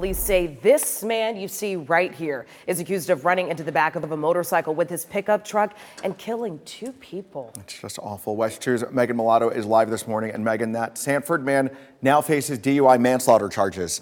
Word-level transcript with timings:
police 0.00 0.16
say 0.16 0.46
this 0.62 1.04
man 1.04 1.36
you 1.36 1.46
see 1.46 1.76
right 1.76 2.14
here 2.14 2.46
is 2.66 2.80
accused 2.80 3.10
of 3.10 3.26
running 3.26 3.48
into 3.48 3.62
the 3.62 3.70
back 3.70 3.96
of 3.96 4.10
a 4.10 4.16
motorcycle 4.16 4.74
with 4.74 4.88
his 4.88 5.04
pickup 5.04 5.44
truck 5.44 5.76
and 6.02 6.16
killing 6.16 6.58
two 6.64 6.90
people. 6.92 7.52
It's 7.58 7.78
just 7.78 7.98
awful. 7.98 8.34
WESH 8.34 8.60
2's 8.60 8.90
Megan 8.90 9.16
Mulatto 9.16 9.50
is 9.50 9.66
live 9.66 9.90
this 9.90 10.08
morning. 10.08 10.30
And 10.30 10.42
Megan, 10.42 10.72
that 10.72 10.96
Sanford 10.96 11.44
man 11.44 11.68
now 12.00 12.22
faces 12.22 12.58
DUI 12.58 12.98
manslaughter 12.98 13.50
charges. 13.50 14.00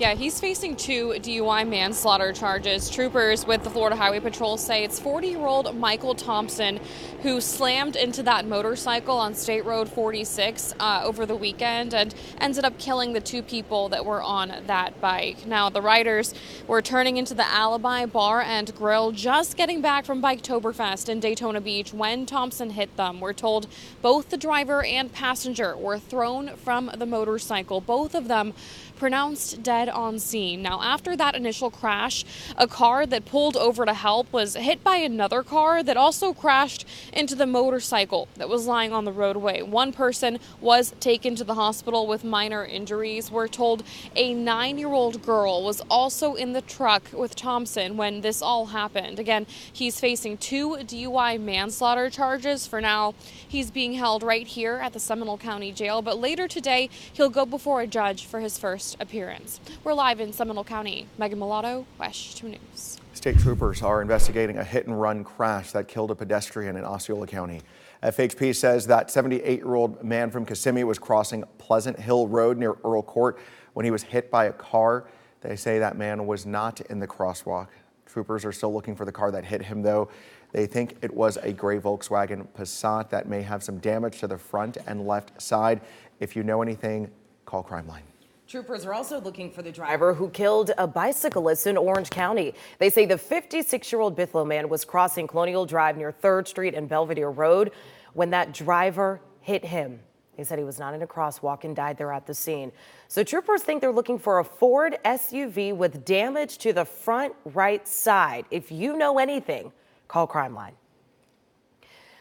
Yeah, 0.00 0.14
he's 0.14 0.40
facing 0.40 0.76
two 0.76 1.08
DUI 1.18 1.68
manslaughter 1.68 2.32
charges. 2.32 2.88
Troopers 2.88 3.44
with 3.44 3.62
the 3.64 3.68
Florida 3.68 3.96
Highway 3.96 4.20
Patrol 4.20 4.56
say 4.56 4.82
it's 4.82 4.98
40 4.98 5.28
year 5.28 5.40
old 5.40 5.76
Michael 5.76 6.14
Thompson 6.14 6.80
who 7.20 7.38
slammed 7.42 7.96
into 7.96 8.22
that 8.22 8.46
motorcycle 8.46 9.18
on 9.18 9.34
State 9.34 9.66
Road 9.66 9.90
46 9.90 10.72
uh, 10.80 11.02
over 11.04 11.26
the 11.26 11.36
weekend 11.36 11.92
and 11.92 12.14
ended 12.40 12.64
up 12.64 12.78
killing 12.78 13.12
the 13.12 13.20
two 13.20 13.42
people 13.42 13.90
that 13.90 14.06
were 14.06 14.22
on 14.22 14.54
that 14.66 14.98
bike. 15.02 15.44
Now, 15.46 15.68
the 15.68 15.82
riders 15.82 16.32
were 16.66 16.80
turning 16.80 17.18
into 17.18 17.34
the 17.34 17.46
Alibi 17.46 18.06
Bar 18.06 18.40
and 18.40 18.74
Grill 18.74 19.12
just 19.12 19.58
getting 19.58 19.82
back 19.82 20.06
from 20.06 20.22
Biketoberfest 20.22 21.10
in 21.10 21.20
Daytona 21.20 21.60
Beach 21.60 21.92
when 21.92 22.24
Thompson 22.24 22.70
hit 22.70 22.96
them. 22.96 23.20
We're 23.20 23.34
told 23.34 23.66
both 24.00 24.30
the 24.30 24.38
driver 24.38 24.82
and 24.82 25.12
passenger 25.12 25.76
were 25.76 25.98
thrown 25.98 26.56
from 26.56 26.90
the 26.96 27.04
motorcycle, 27.04 27.82
both 27.82 28.14
of 28.14 28.28
them 28.28 28.54
pronounced 28.96 29.62
dead 29.62 29.89
on 29.90 30.18
scene. 30.18 30.62
Now, 30.62 30.80
after 30.82 31.16
that 31.16 31.34
initial 31.34 31.70
crash, 31.70 32.24
a 32.56 32.66
car 32.66 33.06
that 33.06 33.24
pulled 33.24 33.56
over 33.56 33.84
to 33.84 33.94
help 33.94 34.32
was 34.32 34.54
hit 34.54 34.82
by 34.82 34.96
another 34.96 35.42
car 35.42 35.82
that 35.82 35.96
also 35.96 36.32
crashed 36.32 36.86
into 37.12 37.34
the 37.34 37.46
motorcycle 37.46 38.28
that 38.36 38.48
was 38.48 38.66
lying 38.66 38.92
on 38.92 39.04
the 39.04 39.12
roadway. 39.12 39.62
One 39.62 39.92
person 39.92 40.38
was 40.60 40.94
taken 41.00 41.34
to 41.36 41.44
the 41.44 41.54
hospital 41.54 42.06
with 42.06 42.24
minor 42.24 42.64
injuries. 42.64 43.30
We're 43.30 43.48
told 43.48 43.82
a 44.16 44.34
nine 44.34 44.78
year 44.78 44.92
old 44.92 45.22
girl 45.22 45.62
was 45.62 45.80
also 45.90 46.34
in 46.34 46.52
the 46.52 46.62
truck 46.62 47.04
with 47.12 47.34
Thompson 47.34 47.96
when 47.96 48.20
this 48.20 48.40
all 48.42 48.66
happened. 48.66 49.18
Again, 49.18 49.46
he's 49.72 50.00
facing 50.00 50.38
two 50.38 50.76
DUI 50.76 51.40
manslaughter 51.40 52.10
charges. 52.10 52.66
For 52.66 52.80
now, 52.80 53.14
he's 53.46 53.70
being 53.70 53.94
held 53.94 54.22
right 54.22 54.46
here 54.46 54.76
at 54.76 54.92
the 54.92 55.00
Seminole 55.00 55.38
County 55.38 55.72
Jail, 55.72 56.02
but 56.02 56.18
later 56.18 56.48
today, 56.48 56.88
he'll 57.12 57.30
go 57.30 57.44
before 57.44 57.80
a 57.80 57.86
judge 57.86 58.24
for 58.24 58.40
his 58.40 58.58
first 58.58 58.96
appearance. 59.00 59.60
We're 59.82 59.94
live 59.94 60.20
in 60.20 60.30
Seminole 60.34 60.64
County. 60.64 61.06
Megan 61.16 61.38
Mulatto, 61.38 61.86
WESH 61.98 62.34
2 62.34 62.48
News. 62.50 62.98
State 63.14 63.38
troopers 63.38 63.80
are 63.80 64.02
investigating 64.02 64.58
a 64.58 64.64
hit 64.64 64.86
and 64.86 65.00
run 65.00 65.24
crash 65.24 65.72
that 65.72 65.88
killed 65.88 66.10
a 66.10 66.14
pedestrian 66.14 66.76
in 66.76 66.84
Osceola 66.84 67.26
County. 67.26 67.62
FHP 68.02 68.54
says 68.54 68.86
that 68.88 69.10
78 69.10 69.60
year 69.60 69.74
old 69.74 70.04
man 70.04 70.30
from 70.30 70.44
Kissimmee 70.44 70.84
was 70.84 70.98
crossing 70.98 71.44
Pleasant 71.56 71.98
Hill 71.98 72.28
Road 72.28 72.58
near 72.58 72.76
Earl 72.84 73.02
Court 73.02 73.38
when 73.72 73.86
he 73.86 73.90
was 73.90 74.02
hit 74.02 74.30
by 74.30 74.44
a 74.44 74.52
car. 74.52 75.06
They 75.40 75.56
say 75.56 75.78
that 75.78 75.96
man 75.96 76.26
was 76.26 76.44
not 76.44 76.82
in 76.82 76.98
the 76.98 77.08
crosswalk. 77.08 77.68
Troopers 78.04 78.44
are 78.44 78.52
still 78.52 78.74
looking 78.74 78.94
for 78.94 79.06
the 79.06 79.12
car 79.12 79.30
that 79.30 79.46
hit 79.46 79.62
him, 79.62 79.80
though. 79.80 80.10
They 80.52 80.66
think 80.66 80.98
it 81.00 81.14
was 81.14 81.38
a 81.38 81.54
gray 81.54 81.78
Volkswagen 81.78 82.46
Passat 82.48 83.08
that 83.08 83.30
may 83.30 83.40
have 83.40 83.62
some 83.62 83.78
damage 83.78 84.20
to 84.20 84.26
the 84.26 84.36
front 84.36 84.76
and 84.86 85.06
left 85.06 85.40
side. 85.40 85.80
If 86.18 86.36
you 86.36 86.42
know 86.42 86.60
anything, 86.60 87.10
call 87.46 87.62
Crime 87.62 87.88
Line. 87.88 88.09
Troopers 88.50 88.84
are 88.84 88.92
also 88.92 89.20
looking 89.20 89.48
for 89.48 89.62
the 89.62 89.70
driver 89.70 90.12
who 90.12 90.28
killed 90.28 90.72
a 90.76 90.84
bicyclist 90.84 91.68
in 91.68 91.76
Orange 91.76 92.10
County. 92.10 92.52
They 92.80 92.90
say 92.90 93.06
the 93.06 93.16
56 93.16 93.92
year 93.92 94.00
old 94.00 94.16
Bithlo 94.16 94.44
man 94.44 94.68
was 94.68 94.84
crossing 94.84 95.28
Colonial 95.28 95.64
Drive 95.64 95.96
near 95.96 96.10
3rd 96.10 96.48
Street 96.48 96.74
and 96.74 96.88
Belvedere 96.88 97.30
Road 97.30 97.70
when 98.12 98.30
that 98.30 98.52
driver 98.52 99.20
hit 99.40 99.64
him. 99.64 100.00
They 100.36 100.42
said 100.42 100.58
he 100.58 100.64
was 100.64 100.80
not 100.80 100.94
in 100.94 101.02
a 101.02 101.06
crosswalk 101.06 101.62
and 101.62 101.76
died 101.76 101.96
there 101.96 102.12
at 102.12 102.26
the 102.26 102.34
scene. 102.34 102.72
So 103.06 103.22
troopers 103.22 103.62
think 103.62 103.80
they're 103.80 103.92
looking 103.92 104.18
for 104.18 104.40
a 104.40 104.44
Ford 104.44 104.98
SUV 105.04 105.72
with 105.72 106.04
damage 106.04 106.58
to 106.58 106.72
the 106.72 106.84
front 106.84 107.36
right 107.44 107.86
side. 107.86 108.46
If 108.50 108.72
you 108.72 108.96
know 108.96 109.20
anything, 109.20 109.70
call 110.08 110.26
Crime 110.26 110.56
Line. 110.56 110.74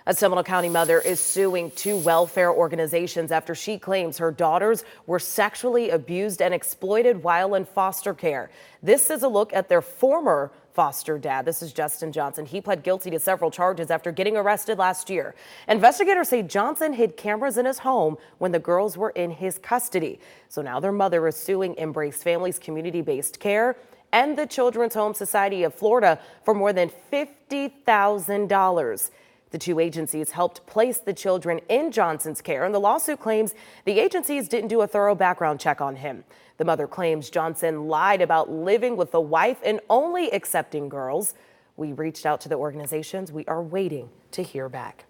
A 0.09 0.13
Seminole 0.15 0.43
County 0.43 0.69
mother 0.69 0.99
is 0.99 1.19
suing 1.19 1.69
two 1.69 1.95
welfare 1.97 2.51
organizations 2.51 3.31
after 3.31 3.53
she 3.53 3.77
claims 3.77 4.17
her 4.17 4.31
daughters 4.31 4.83
were 5.05 5.19
sexually 5.19 5.91
abused 5.91 6.41
and 6.41 6.51
exploited 6.51 7.21
while 7.21 7.53
in 7.53 7.63
foster 7.63 8.15
care. 8.15 8.49
This 8.81 9.11
is 9.11 9.21
a 9.21 9.27
look 9.27 9.53
at 9.53 9.69
their 9.69 9.83
former 9.83 10.51
foster 10.73 11.19
dad. 11.19 11.45
This 11.45 11.61
is 11.61 11.71
Justin 11.73 12.11
Johnson. 12.11 12.47
He 12.47 12.59
pled 12.59 12.81
guilty 12.81 13.11
to 13.11 13.19
several 13.19 13.51
charges 13.51 13.91
after 13.91 14.11
getting 14.11 14.35
arrested 14.35 14.79
last 14.79 15.11
year. 15.11 15.35
Investigators 15.67 16.29
say 16.29 16.41
Johnson 16.41 16.93
hid 16.93 17.15
cameras 17.15 17.59
in 17.59 17.67
his 17.67 17.77
home 17.77 18.17
when 18.39 18.51
the 18.51 18.57
girls 18.57 18.97
were 18.97 19.11
in 19.11 19.29
his 19.29 19.59
custody. 19.59 20.19
So 20.47 20.63
now 20.63 20.79
their 20.79 20.91
mother 20.91 21.27
is 21.27 21.35
suing 21.35 21.75
Embrace 21.75 22.23
Families 22.23 22.57
Community 22.57 23.03
Based 23.03 23.39
Care 23.39 23.75
and 24.11 24.35
the 24.35 24.47
Children's 24.47 24.95
Home 24.95 25.13
Society 25.13 25.61
of 25.61 25.75
Florida 25.75 26.19
for 26.43 26.55
more 26.55 26.73
than 26.73 26.89
$50,000. 27.13 29.11
The 29.51 29.57
two 29.57 29.79
agencies 29.79 30.31
helped 30.31 30.65
place 30.67 30.99
the 30.99 31.13
children 31.13 31.59
in 31.69 31.91
Johnson's 31.91 32.41
care, 32.41 32.65
and 32.65 32.73
the 32.73 32.79
lawsuit 32.79 33.19
claims 33.19 33.55
the 33.85 33.99
agencies 33.99 34.47
didn't 34.47 34.69
do 34.69 34.81
a 34.81 34.87
thorough 34.87 35.15
background 35.15 35.59
check 35.59 35.81
on 35.81 35.95
him. 35.95 36.23
The 36.57 36.65
mother 36.65 36.87
claims 36.87 37.29
Johnson 37.29 37.88
lied 37.88 38.21
about 38.21 38.51
living 38.51 38.95
with 38.95 39.11
the 39.11 39.21
wife 39.21 39.57
and 39.63 39.79
only 39.89 40.31
accepting 40.31 40.88
girls. 40.88 41.33
We 41.77 41.93
reached 41.93 42.25
out 42.25 42.41
to 42.41 42.49
the 42.49 42.55
organizations. 42.55 43.31
We 43.31 43.45
are 43.45 43.63
waiting 43.63 44.09
to 44.31 44.43
hear 44.43 44.69
back. 44.69 45.05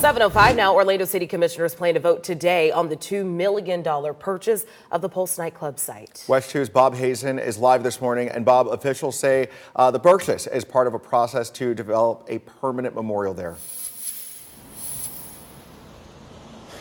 705 0.00 0.56
now, 0.56 0.74
Orlando 0.74 1.04
City 1.04 1.26
Commissioners 1.26 1.74
plan 1.74 1.92
to 1.92 2.00
vote 2.00 2.24
today 2.24 2.70
on 2.70 2.88
the 2.88 2.96
$2 2.96 3.22
million 3.22 3.84
purchase 4.14 4.64
of 4.90 5.02
the 5.02 5.10
Pulse 5.10 5.36
nightclub 5.36 5.78
site. 5.78 6.24
WESH 6.26 6.46
2's 6.54 6.70
Bob 6.70 6.94
Hazen 6.94 7.38
is 7.38 7.58
live 7.58 7.82
this 7.82 8.00
morning, 8.00 8.30
and 8.30 8.42
Bob, 8.42 8.68
officials 8.68 9.18
say 9.18 9.50
uh, 9.76 9.90
the 9.90 10.00
purchase 10.00 10.46
is 10.46 10.64
part 10.64 10.86
of 10.86 10.94
a 10.94 10.98
process 10.98 11.50
to 11.50 11.74
develop 11.74 12.24
a 12.28 12.38
permanent 12.38 12.94
memorial 12.94 13.34
there. 13.34 13.56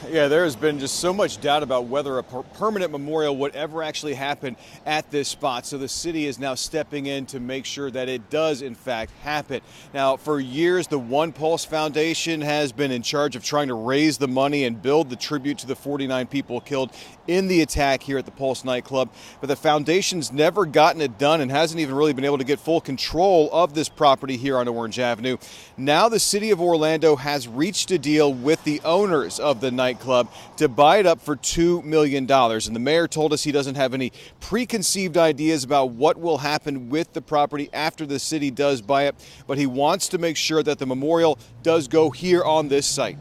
Yeah, 0.07 0.29
there 0.29 0.45
has 0.45 0.55
been 0.55 0.79
just 0.79 1.01
so 1.01 1.13
much 1.13 1.41
doubt 1.41 1.61
about 1.61 1.87
whether 1.87 2.17
a 2.19 2.23
per 2.23 2.41
permanent 2.41 2.91
memorial 2.91 3.35
would 3.37 3.53
ever 3.53 3.83
actually 3.83 4.13
happen 4.13 4.55
at 4.85 5.11
this 5.11 5.27
spot. 5.27 5.65
So 5.65 5.77
the 5.77 5.89
city 5.89 6.25
is 6.25 6.39
now 6.39 6.55
stepping 6.55 7.05
in 7.05 7.25
to 7.27 7.39
make 7.41 7.65
sure 7.65 7.91
that 7.91 8.07
it 8.07 8.29
does, 8.29 8.61
in 8.61 8.75
fact, 8.75 9.11
happen. 9.23 9.59
Now, 9.93 10.15
for 10.15 10.39
years, 10.39 10.87
the 10.87 10.97
One 10.97 11.33
Pulse 11.33 11.65
Foundation 11.65 12.39
has 12.39 12.71
been 12.71 12.91
in 12.91 13.01
charge 13.01 13.35
of 13.35 13.43
trying 13.43 13.67
to 13.67 13.73
raise 13.73 14.17
the 14.17 14.27
money 14.29 14.63
and 14.63 14.81
build 14.81 15.09
the 15.09 15.17
tribute 15.17 15.57
to 15.59 15.67
the 15.67 15.75
49 15.75 16.27
people 16.27 16.61
killed 16.61 16.93
in 17.27 17.47
the 17.47 17.61
attack 17.61 18.01
here 18.01 18.17
at 18.17 18.25
the 18.25 18.31
Pulse 18.31 18.63
nightclub. 18.63 19.09
But 19.41 19.47
the 19.47 19.57
foundation's 19.57 20.31
never 20.31 20.65
gotten 20.65 21.01
it 21.01 21.17
done 21.17 21.41
and 21.41 21.51
hasn't 21.51 21.81
even 21.81 21.93
really 21.93 22.13
been 22.13 22.25
able 22.25 22.37
to 22.37 22.45
get 22.45 22.61
full 22.61 22.79
control 22.79 23.49
of 23.51 23.73
this 23.73 23.89
property 23.89 24.37
here 24.37 24.57
on 24.57 24.67
Orange 24.69 24.97
Avenue. 24.97 25.35
Now, 25.75 26.07
the 26.07 26.19
city 26.19 26.51
of 26.51 26.61
Orlando 26.61 27.17
has 27.17 27.49
reached 27.49 27.91
a 27.91 27.99
deal 27.99 28.33
with 28.33 28.63
the 28.63 28.79
owners 28.85 29.41
of 29.41 29.59
the 29.59 29.69
nightclub 29.71 29.88
nightclub 29.89 30.31
to 30.57 30.67
buy 30.67 30.97
it 30.97 31.05
up 31.05 31.19
for 31.19 31.35
$2 31.35 31.83
million. 31.83 32.29
And 32.29 32.75
the 32.75 32.79
mayor 32.79 33.07
told 33.07 33.33
us 33.33 33.43
he 33.43 33.51
doesn't 33.51 33.75
have 33.75 33.93
any 33.93 34.11
preconceived 34.39 35.17
ideas 35.17 35.63
about 35.63 35.91
what 35.91 36.19
will 36.19 36.37
happen 36.37 36.89
with 36.89 37.13
the 37.13 37.21
property 37.21 37.69
after 37.73 38.05
the 38.05 38.19
city 38.19 38.51
does 38.51 38.81
buy 38.81 39.05
it, 39.05 39.15
but 39.47 39.57
he 39.57 39.65
wants 39.65 40.07
to 40.09 40.17
make 40.17 40.37
sure 40.37 40.61
that 40.63 40.77
the 40.79 40.85
memorial 40.85 41.39
does 41.63 41.87
go 41.87 42.09
here 42.09 42.43
on 42.43 42.67
this 42.67 42.85
site. 42.85 43.17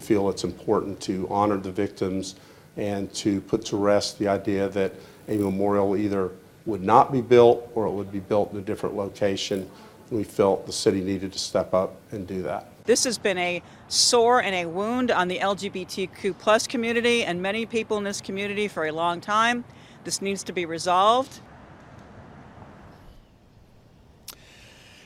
I 0.00 0.02
feel 0.02 0.28
it's 0.28 0.44
important 0.44 1.00
to 1.02 1.28
honor 1.30 1.58
the 1.58 1.70
victims 1.70 2.34
and 2.76 3.12
to 3.14 3.40
put 3.42 3.64
to 3.66 3.76
rest 3.76 4.18
the 4.18 4.26
idea 4.26 4.68
that 4.70 4.94
a 5.28 5.36
memorial 5.36 5.96
either 5.96 6.30
would 6.66 6.82
not 6.82 7.12
be 7.12 7.20
built 7.20 7.70
or 7.74 7.86
it 7.86 7.90
would 7.90 8.10
be 8.10 8.20
built 8.20 8.52
in 8.52 8.58
a 8.58 8.62
different 8.62 8.96
location. 8.96 9.70
We 10.12 10.24
felt 10.24 10.66
the 10.66 10.72
city 10.72 11.00
needed 11.00 11.32
to 11.32 11.38
step 11.38 11.72
up 11.72 11.96
and 12.10 12.26
do 12.26 12.42
that. 12.42 12.68
This 12.84 13.04
has 13.04 13.16
been 13.16 13.38
a 13.38 13.62
sore 13.88 14.42
and 14.42 14.54
a 14.54 14.66
wound 14.66 15.10
on 15.10 15.28
the 15.28 15.38
LGBTQ 15.38 16.38
plus 16.38 16.66
community 16.66 17.24
and 17.24 17.40
many 17.40 17.64
people 17.64 17.96
in 17.96 18.04
this 18.04 18.20
community 18.20 18.68
for 18.68 18.84
a 18.84 18.92
long 18.92 19.22
time. 19.22 19.64
This 20.04 20.20
needs 20.20 20.42
to 20.44 20.52
be 20.52 20.66
resolved. 20.66 21.40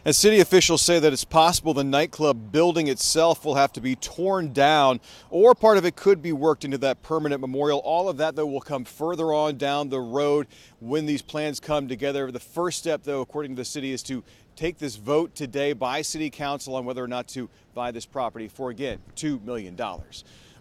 As 0.06 0.16
city 0.16 0.38
officials 0.38 0.82
say 0.82 1.00
that 1.00 1.12
it's 1.12 1.24
possible 1.24 1.74
the 1.74 1.82
nightclub 1.82 2.52
building 2.52 2.86
itself 2.86 3.44
will 3.44 3.56
have 3.56 3.72
to 3.72 3.80
be 3.80 3.96
torn 3.96 4.52
down 4.52 5.00
or 5.30 5.52
part 5.52 5.78
of 5.78 5.84
it 5.84 5.96
could 5.96 6.22
be 6.22 6.32
worked 6.32 6.64
into 6.64 6.78
that 6.78 7.02
permanent 7.02 7.40
memorial. 7.40 7.80
All 7.80 8.08
of 8.08 8.16
that, 8.18 8.36
though, 8.36 8.46
will 8.46 8.60
come 8.60 8.84
further 8.84 9.32
on 9.32 9.56
down 9.56 9.88
the 9.88 9.98
road 9.98 10.46
when 10.78 11.06
these 11.06 11.22
plans 11.22 11.58
come 11.58 11.88
together. 11.88 12.30
The 12.30 12.38
first 12.38 12.78
step, 12.78 13.02
though, 13.02 13.20
according 13.20 13.56
to 13.56 13.60
the 13.60 13.64
city, 13.64 13.90
is 13.90 14.04
to 14.04 14.22
take 14.54 14.78
this 14.78 14.94
vote 14.94 15.34
today 15.34 15.72
by 15.72 16.02
City 16.02 16.30
Council 16.30 16.76
on 16.76 16.84
whether 16.84 17.02
or 17.02 17.08
not 17.08 17.26
to 17.30 17.50
buy 17.74 17.90
this 17.90 18.06
property 18.06 18.46
for, 18.46 18.70
again, 18.70 19.00
$2 19.16 19.42
million. 19.42 19.76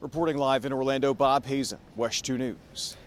Reporting 0.01 0.38
live 0.38 0.65
in 0.65 0.74
Orlando, 0.74 1.13
Bob 1.13 1.45
Hazen, 1.45 1.77
WESH 1.95 2.24
2 2.24 2.39
News. 2.39 2.97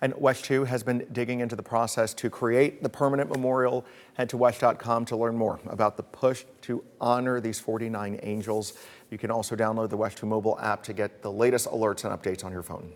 And 0.00 0.14
WESH 0.16 0.42
2 0.42 0.64
has 0.64 0.82
been 0.84 1.06
digging 1.10 1.40
into 1.40 1.56
the 1.56 1.62
process 1.62 2.14
to 2.14 2.30
create 2.30 2.82
the 2.82 2.88
permanent 2.88 3.30
memorial. 3.30 3.84
Head 4.14 4.28
to 4.28 4.36
WESH.com 4.36 5.04
to 5.06 5.16
learn 5.16 5.36
more 5.36 5.58
about 5.66 5.96
the 5.96 6.04
push 6.04 6.44
to 6.62 6.84
honor 7.00 7.40
these 7.40 7.58
49 7.58 8.20
angels. 8.22 8.74
You 9.10 9.18
can 9.18 9.30
also 9.30 9.56
download 9.56 9.90
the 9.90 9.96
WESH 9.96 10.14
2 10.16 10.26
mobile 10.26 10.58
app 10.60 10.84
to 10.84 10.92
get 10.92 11.22
the 11.22 11.32
latest 11.32 11.66
alerts 11.66 12.04
and 12.04 12.16
updates 12.16 12.44
on 12.44 12.52
your 12.52 12.62
phone. 12.62 12.92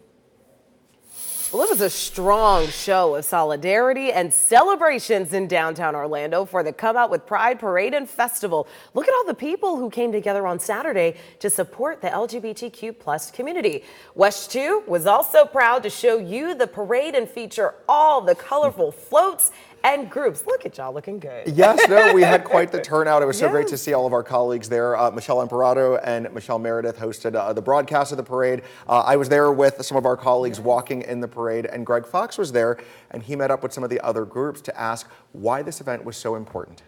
Well, 1.52 1.64
it 1.64 1.68
was 1.68 1.82
a 1.82 1.90
strong 1.90 2.68
show 2.68 3.14
of 3.14 3.26
solidarity 3.26 4.10
and 4.10 4.32
celebrations 4.32 5.34
in 5.34 5.48
downtown 5.48 5.94
Orlando 5.94 6.46
for 6.46 6.62
the 6.62 6.72
Come 6.72 6.96
Out 6.96 7.10
with 7.10 7.26
Pride 7.26 7.60
Parade 7.60 7.92
and 7.92 8.08
Festival. 8.08 8.66
Look 8.94 9.06
at 9.06 9.12
all 9.12 9.26
the 9.26 9.34
people 9.34 9.76
who 9.76 9.90
came 9.90 10.12
together 10.12 10.46
on 10.46 10.58
Saturday 10.58 11.14
to 11.40 11.50
support 11.50 12.00
the 12.00 12.08
LGBTQ 12.08 12.98
plus 12.98 13.30
community. 13.30 13.84
WESH 14.14 14.46
2 14.46 14.84
was 14.86 15.04
also 15.04 15.44
proud 15.44 15.82
to 15.82 15.90
show 15.90 16.16
you 16.16 16.54
the 16.54 16.66
parade 16.66 17.14
and 17.14 17.28
feature 17.28 17.74
all 17.86 18.22
the 18.22 18.34
colorful 18.34 18.90
floats 18.90 19.50
and 19.84 20.10
groups. 20.10 20.46
Look 20.46 20.64
at 20.66 20.78
y'all 20.78 20.92
looking 20.92 21.18
good. 21.18 21.48
Yes, 21.48 21.88
no, 21.88 22.12
we 22.12 22.22
had 22.22 22.44
quite 22.52 22.72
the 22.72 22.80
turnout. 22.80 23.22
It 23.22 23.26
was 23.26 23.38
so 23.38 23.48
great 23.48 23.68
to 23.68 23.76
see 23.76 23.92
all 23.92 24.06
of 24.06 24.12
our 24.12 24.22
colleagues 24.22 24.68
there. 24.68 24.96
Uh, 24.96 25.10
Michelle 25.10 25.40
Imperato 25.42 25.96
and 25.96 26.32
Michelle 26.32 26.58
Meredith 26.58 26.98
hosted 26.98 27.34
uh, 27.34 27.52
the 27.52 27.62
broadcast 27.62 28.12
of 28.12 28.16
the 28.16 28.24
parade. 28.24 28.62
Uh, 28.88 29.00
I 29.00 29.16
was 29.16 29.28
there 29.28 29.52
with 29.52 29.84
some 29.84 29.96
of 29.96 30.06
our 30.06 30.16
colleagues 30.16 30.60
walking 30.60 31.02
in 31.02 31.20
the 31.20 31.28
parade, 31.28 31.66
and 31.66 31.84
Greg 31.84 32.06
Fox 32.06 32.38
was 32.38 32.52
there, 32.52 32.78
and 33.10 33.22
he 33.22 33.36
met 33.36 33.50
up 33.50 33.62
with 33.62 33.72
some 33.72 33.84
of 33.84 33.90
the 33.90 34.00
other 34.00 34.24
groups 34.24 34.60
to 34.62 34.80
ask 34.80 35.08
why 35.32 35.62
this 35.62 35.80
event 35.80 36.04
was 36.04 36.16
so 36.16 36.36
important. 36.36 36.82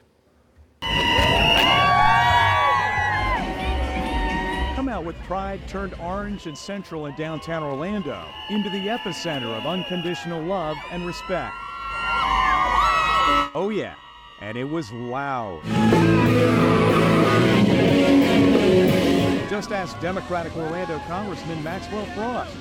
Come 4.75 4.89
out 4.89 5.05
with 5.05 5.17
pride 5.23 5.67
turned 5.67 5.95
orange 5.95 6.47
and 6.47 6.57
central 6.57 7.07
in 7.07 7.15
downtown 7.17 7.63
Orlando 7.63 8.23
into 8.51 8.69
the 8.71 8.87
epicenter 8.89 9.57
of 9.57 9.67
unconditional 9.67 10.43
love 10.43 10.77
and 10.91 11.07
respect. 11.07 11.55
Oh, 13.57 13.69
yeah, 13.69 13.95
and 14.41 14.59
it 14.59 14.65
was 14.65 14.91
loud. 14.91 15.63
Just 19.49 19.71
ask 19.71 20.01
Democratic 20.01 20.57
Orlando 20.57 20.99
Congressman 21.07 21.63
Maxwell 21.63 22.05
Frost. 22.07 22.53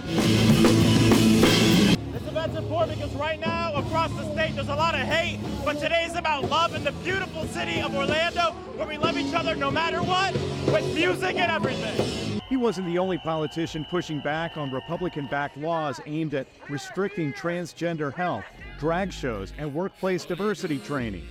This 2.11 2.27
event's 2.27 2.57
important 2.57 2.99
because 2.99 3.15
right 3.15 3.39
now 3.39 3.73
across 3.73 4.11
the 4.11 4.31
state 4.33 4.53
there's 4.53 4.67
a 4.67 4.75
lot 4.75 4.93
of 4.93 5.01
hate, 5.01 5.39
but 5.65 5.79
today's 5.79 6.15
about 6.15 6.47
love 6.47 6.75
in 6.75 6.83
the 6.83 6.91
beautiful 6.91 7.47
city 7.47 7.81
of 7.81 7.95
Orlando 7.95 8.51
where 8.75 8.87
we 8.87 8.99
love 8.99 9.17
each 9.17 9.33
other 9.33 9.55
no 9.55 9.71
matter 9.71 10.03
what, 10.03 10.33
with 10.71 10.93
music 10.93 11.37
and 11.37 11.51
everything. 11.51 12.39
He 12.49 12.57
wasn't 12.57 12.85
the 12.85 12.99
only 12.99 13.17
politician 13.17 13.83
pushing 13.89 14.19
back 14.19 14.57
on 14.57 14.69
Republican 14.69 15.25
backed 15.25 15.57
laws 15.57 15.99
aimed 16.05 16.35
at 16.35 16.45
restricting 16.69 17.33
transgender 17.33 18.13
health, 18.13 18.45
drag 18.79 19.11
shows, 19.11 19.53
and 19.57 19.73
workplace 19.73 20.25
diversity 20.25 20.79
training. 20.79 21.27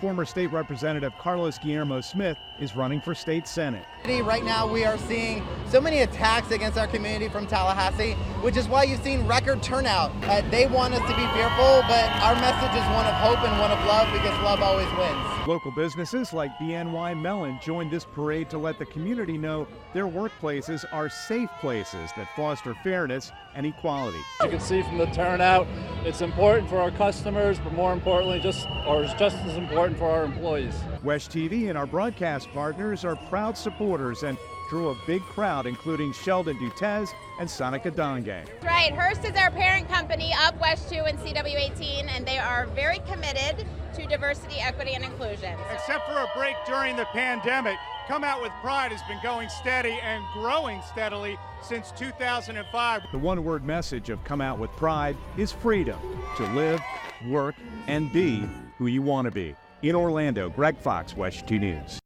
Former 0.00 0.24
state 0.24 0.48
representative 0.48 1.12
Carlos 1.18 1.58
Guillermo 1.58 2.00
Smith 2.00 2.36
is 2.60 2.76
running 2.76 3.00
for 3.00 3.14
state 3.14 3.46
senate. 3.48 3.84
Right 4.04 4.44
now, 4.44 4.70
we 4.70 4.84
are 4.84 4.98
seeing 4.98 5.42
so 5.68 5.80
many 5.80 6.00
attacks 6.00 6.50
against 6.50 6.78
our 6.78 6.86
community 6.86 7.28
from 7.28 7.46
Tallahassee, 7.46 8.12
which 8.42 8.56
is 8.56 8.68
why 8.68 8.84
you've 8.84 9.02
seen 9.02 9.26
record 9.26 9.62
turnout. 9.62 10.12
Uh, 10.24 10.42
they 10.50 10.66
want 10.66 10.94
us 10.94 11.00
to 11.00 11.16
be 11.16 11.26
fearful, 11.32 11.82
but 11.88 12.10
our 12.22 12.34
message 12.36 12.76
is 12.76 12.86
one 12.94 13.06
of 13.06 13.14
hope 13.14 13.42
and 13.42 13.58
one 13.58 13.70
of 13.70 13.78
love 13.86 14.12
because 14.12 14.38
love 14.42 14.60
always 14.60 14.88
wins. 14.98 15.48
Local 15.48 15.72
businesses 15.72 16.32
like 16.32 16.56
BNY 16.58 17.20
Mellon 17.20 17.58
joined 17.62 17.90
this 17.90 18.04
parade 18.04 18.48
to 18.50 18.58
let 18.58 18.78
the 18.78 18.86
community 18.86 19.36
know 19.36 19.66
their 19.92 20.06
workplaces 20.06 20.84
are 20.92 21.08
safe 21.08 21.50
places 21.60 22.10
that 22.16 22.28
foster 22.36 22.74
fairness 22.82 23.32
and 23.54 23.66
equality. 23.66 24.18
You 24.42 24.48
can 24.48 24.60
see 24.60 24.82
from 24.82 24.98
the 24.98 25.06
turnout, 25.06 25.66
it's 26.04 26.20
important 26.20 26.68
for 26.68 26.78
our 26.78 26.90
customers, 26.90 27.58
but 27.58 27.72
more 27.72 27.92
importantly, 27.92 28.40
just 28.40 28.66
or 28.86 29.04
it's 29.04 29.14
just 29.14 29.36
as 29.38 29.56
important 29.64 29.98
for 29.98 30.10
our 30.10 30.24
employees. 30.24 30.74
Wesh 31.02 31.28
TV 31.28 31.68
and 31.68 31.78
our 31.78 31.86
broadcast 31.86 32.50
partners 32.52 33.04
are 33.04 33.16
proud 33.28 33.56
supporters 33.56 34.22
and 34.22 34.36
drew 34.68 34.90
a 34.90 34.96
big 35.06 35.22
crowd, 35.22 35.66
including 35.66 36.12
Sheldon 36.12 36.56
Dutes 36.58 37.10
and 37.38 37.48
Sonica 37.48 37.90
Donge. 37.90 38.46
Right. 38.62 38.92
Hearst 38.92 39.24
is 39.24 39.36
our 39.36 39.50
parent 39.50 39.88
company 39.88 40.32
of 40.46 40.58
WESH 40.60 40.88
2 40.90 40.96
and 40.96 41.18
CW18, 41.18 42.08
and 42.08 42.26
they 42.26 42.38
are 42.38 42.66
very 42.68 42.98
committed 43.10 43.66
to 43.94 44.06
diversity, 44.06 44.56
equity, 44.60 44.94
and 44.94 45.04
inclusion. 45.04 45.54
Except 45.72 46.06
for 46.06 46.18
a 46.18 46.28
break 46.36 46.56
during 46.66 46.96
the 46.96 47.06
pandemic, 47.06 47.76
Come 48.06 48.24
Out 48.24 48.42
with 48.42 48.52
Pride 48.60 48.92
has 48.92 49.02
been 49.08 49.18
going 49.22 49.48
steady 49.48 49.98
and 50.02 50.22
growing 50.34 50.82
steadily 50.92 51.38
since 51.62 51.90
2005. 51.92 53.02
The 53.12 53.18
one 53.18 53.44
word 53.44 53.64
message 53.64 54.10
of 54.10 54.22
Come 54.24 54.40
Out 54.40 54.58
with 54.58 54.70
Pride 54.72 55.16
is 55.38 55.52
freedom 55.52 55.98
to 56.36 56.46
live, 56.52 56.80
work, 57.28 57.54
and 57.86 58.12
be 58.12 58.46
who 58.78 58.86
you 58.86 59.02
want 59.02 59.26
to 59.26 59.30
be. 59.30 59.54
In 59.82 59.94
Orlando, 59.94 60.48
Greg 60.48 60.76
Fox, 60.78 61.16
Wesh 61.16 61.42
2 61.42 61.58
News. 61.58 62.00